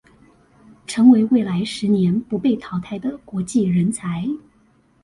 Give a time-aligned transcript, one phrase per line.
[0.87, 4.27] 成為未來十年不被淘汰的國際人才